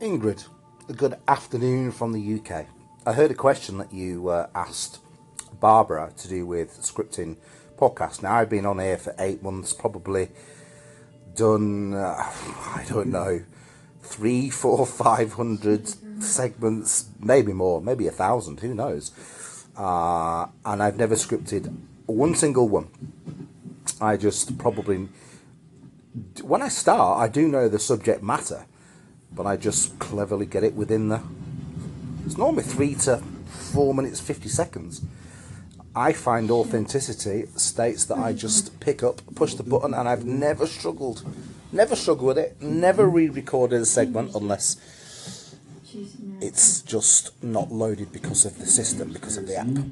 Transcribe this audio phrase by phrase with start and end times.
[0.00, 0.46] Ingrid,
[0.96, 2.66] good afternoon from the UK.
[3.04, 5.00] I heard a question that you uh, asked
[5.58, 7.36] Barbara to do with scripting
[7.76, 8.22] podcasts.
[8.22, 10.28] Now, I've been on air for eight months, probably
[11.34, 13.42] done, uh, I don't know,
[14.00, 15.88] three, four, five hundred
[16.22, 19.10] segments, maybe more, maybe a thousand, who knows.
[19.76, 21.76] Uh, and I've never scripted
[22.06, 22.86] one single one.
[24.00, 25.08] I just probably,
[26.42, 28.64] when I start, I do know the subject matter
[29.38, 31.22] but I just cleverly get it within the.
[32.26, 35.00] It's normally three to four minutes, 50 seconds.
[35.94, 40.66] I find authenticity states that I just pick up, push the button, and I've never
[40.66, 41.24] struggled.
[41.70, 42.60] Never struggled with it.
[42.60, 45.56] Never re recorded a segment unless
[46.40, 49.84] it's just not loaded because of the system, because of the app.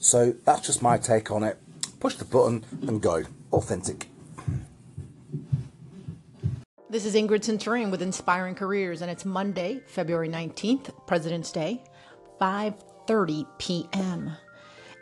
[0.00, 1.56] So that's just my take on it.
[2.00, 3.22] Push the button and go.
[3.52, 4.08] Authentic.
[6.90, 11.84] This is Ingrid Centurion with Inspiring Careers, and it's Monday, February 19th, President's Day,
[12.40, 14.30] 5:30 p.m.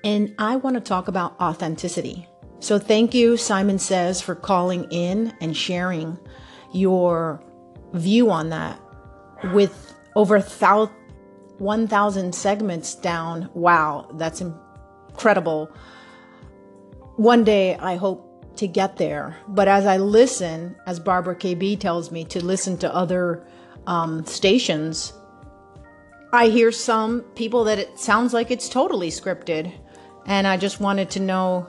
[0.03, 2.27] And I want to talk about authenticity.
[2.59, 6.19] So thank you, Simon Says, for calling in and sharing
[6.73, 7.41] your
[7.93, 8.81] view on that.
[9.55, 15.71] With over 1,000 segments down, wow, that's incredible.
[17.15, 18.26] One day, I hope
[18.59, 19.37] to get there.
[19.49, 23.45] But as I listen, as Barbara KB tells me to listen to other
[23.87, 25.13] um, stations,
[26.33, 29.73] I hear some people that it sounds like it's totally scripted.
[30.27, 31.69] And I just wanted to know,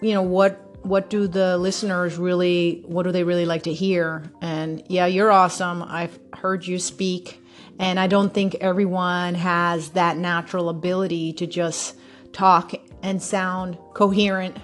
[0.00, 4.32] you know, what what do the listeners really what do they really like to hear?
[4.40, 5.82] And yeah, you're awesome.
[5.82, 7.42] I've heard you speak
[7.78, 11.96] and I don't think everyone has that natural ability to just
[12.32, 12.72] talk
[13.02, 14.56] and sound coherent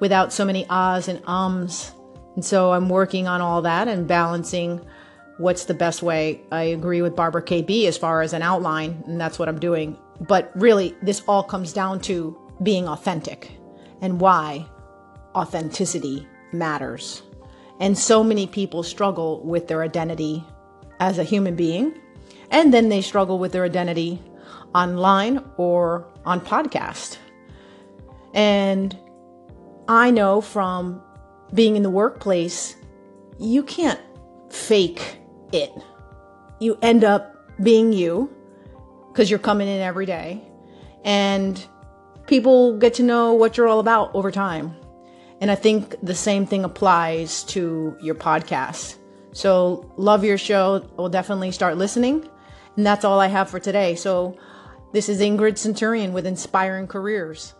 [0.00, 1.92] without so many ahs and ums.
[2.34, 4.84] And so I'm working on all that and balancing
[5.38, 6.40] what's the best way.
[6.52, 9.98] I agree with Barbara KB as far as an outline, and that's what I'm doing.
[10.20, 13.52] But really, this all comes down to being authentic
[14.00, 14.66] and why
[15.34, 17.22] authenticity matters.
[17.80, 20.44] And so many people struggle with their identity
[21.00, 21.98] as a human being,
[22.50, 24.22] and then they struggle with their identity
[24.74, 27.18] online or on podcast.
[28.32, 28.96] And
[29.88, 31.02] I know from
[31.54, 32.76] being in the workplace,
[33.38, 34.00] you can't
[34.50, 35.18] fake
[35.52, 35.72] it.
[36.60, 38.34] You end up being you
[39.08, 40.42] because you're coming in every day
[41.04, 41.64] and
[42.26, 44.74] people get to know what you're all about over time.
[45.40, 48.96] And I think the same thing applies to your podcast.
[49.32, 50.88] So, love your show.
[50.96, 52.26] We'll definitely start listening.
[52.76, 53.94] And that's all I have for today.
[53.94, 54.38] So,
[54.92, 57.54] this is Ingrid Centurion with Inspiring Careers.